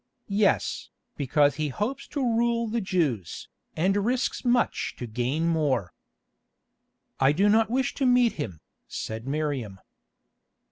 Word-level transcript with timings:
"Yes, 0.33 0.89
because 1.15 1.57
he 1.57 1.67
hopes 1.69 2.07
to 2.07 2.21
rule 2.21 2.65
the 2.67 2.81
Jews, 2.81 3.47
and 3.75 4.03
risks 4.03 4.43
much 4.43 4.95
to 4.97 5.05
gain 5.05 5.47
more." 5.47 5.93
"I 7.19 7.31
do 7.31 7.47
not 7.47 7.69
wish 7.69 7.93
to 8.01 8.07
meet 8.07 8.31
him," 8.33 8.61
said 8.87 9.27
Miriam. 9.27 9.79